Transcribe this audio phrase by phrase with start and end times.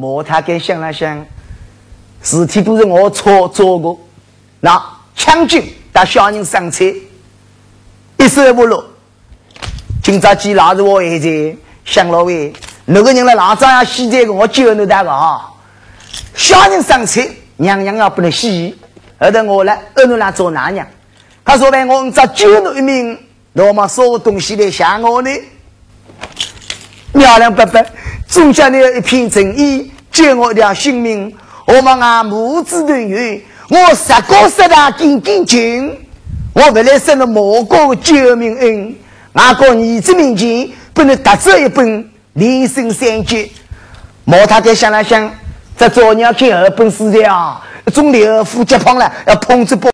[0.00, 1.26] 莫他给想了想，
[2.22, 4.00] 事体都是我错做过，
[4.60, 4.82] 那
[5.14, 5.60] 抢救
[5.92, 6.86] 带小人上车，
[8.16, 8.82] 一丝不落。
[10.02, 12.50] 今朝见老子我儿子，想老魏，
[12.86, 15.50] 那个人来老早要洗这个，我救你大个啊！
[16.34, 17.20] 小人上车，
[17.58, 18.74] 娘娘要不能洗，
[19.18, 20.86] 后头我来二奴来做男娘。
[21.44, 23.18] 他说：“呗，我只救你一命，
[23.52, 25.30] 那么什么东西来吓我呢？”
[27.12, 27.84] 漂亮伯伯，
[28.30, 31.34] 种下你一片诚意，救我一条性命，
[31.66, 35.98] 我们啊母子团圆，我十个十大敬敬敬，
[36.52, 38.94] 我为了生了莫过救命恩，
[39.32, 43.48] 俺哥儿子面前不能得罪一本连生三劫。
[44.24, 45.28] 毛太太想了想，
[45.76, 47.60] 这做娘看二本事的啊，
[47.92, 49.88] 种刘夫结胖了，要碰着不？